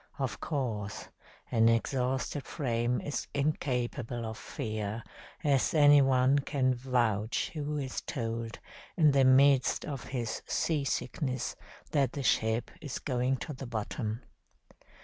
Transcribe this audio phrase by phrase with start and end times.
[0.17, 1.09] Of course,
[1.51, 5.03] an exhausted frame is incapable of fear,
[5.43, 8.57] as anyone can vouch who is told,
[8.97, 11.55] in the midst of his sea sickness,
[11.91, 14.23] that the ship is going to the bottom.